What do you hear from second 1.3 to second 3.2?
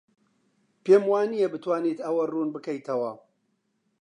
بتوانیت ئەوە ڕوون بکەیتەوە.